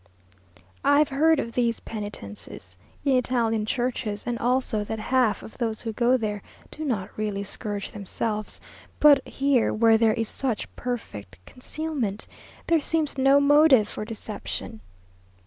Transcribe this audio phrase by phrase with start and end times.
[0.83, 5.81] I have heard of these penitences in Italian churches, and also that half of those
[5.83, 8.59] who go there do not really scourge themselves;
[8.99, 12.25] but here where there is such perfect concealment,
[12.65, 14.79] there seems no motive for deception.